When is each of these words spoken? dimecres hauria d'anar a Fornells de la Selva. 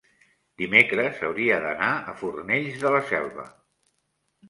dimecres 0.61 1.21
hauria 1.27 1.61
d'anar 1.67 1.91
a 2.01 2.17
Fornells 2.25 2.83
de 2.87 2.97
la 2.99 3.07
Selva. 3.15 3.51